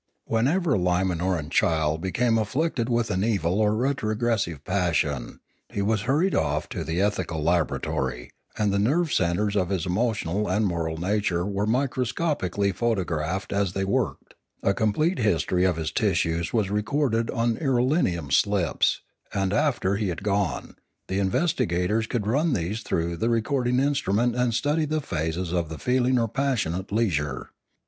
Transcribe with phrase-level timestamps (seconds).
[0.25, 5.39] Whenever a Limanoran child became afflicted with an evil or retrogressive passion,
[5.69, 10.47] he was hurried off to the ethical laboratory, and the nerve centres of his emotional
[10.49, 14.33] and moral nature were microscopically photographed as they worked;
[14.63, 19.01] a complete history of his tissues was recorded on irelium slips,
[19.35, 20.73] and, after he had gone,
[21.09, 25.77] the investigators could run these through the recording instrument and study the phases of the
[25.77, 27.51] feeling or passion at leisure.